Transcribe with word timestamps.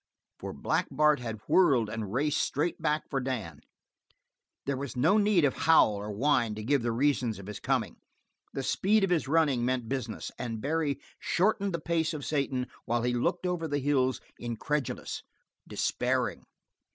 For 0.39 0.51
Black 0.51 0.87
Bart 0.89 1.19
had 1.19 1.41
whirled 1.47 1.87
and 1.87 2.11
raced 2.11 2.39
straight 2.41 2.81
back 2.81 3.07
for 3.07 3.19
Dan. 3.19 3.59
There 4.65 4.75
was 4.75 4.95
no 4.97 5.19
need 5.19 5.45
of 5.45 5.53
howl 5.53 5.93
or 5.93 6.09
whine 6.09 6.55
to 6.55 6.63
give 6.63 6.81
the 6.81 6.91
reason 6.91 7.39
of 7.39 7.45
his 7.45 7.59
coming; 7.59 7.97
the 8.51 8.63
speed 8.63 9.03
of 9.03 9.11
his 9.11 9.27
running 9.27 9.63
meant 9.63 9.87
business, 9.87 10.31
and 10.39 10.59
Barry 10.59 10.99
shortened 11.19 11.71
the 11.75 11.79
pace 11.79 12.15
of 12.15 12.25
Satan 12.25 12.65
while 12.85 13.03
he 13.03 13.13
looked 13.13 13.45
over 13.45 13.67
the 13.67 13.77
hills, 13.77 14.19
incredulous, 14.39 15.21
despairing. 15.67 16.45